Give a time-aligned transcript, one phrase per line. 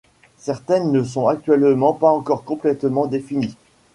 [0.39, 3.55] Certaine ne sont actuellement pas encore complètement définies.